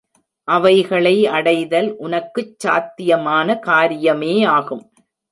[0.47, 4.83] அவைகளை அடைதல் உனக்குச் சாத்தியமான காரியமேயாகும்.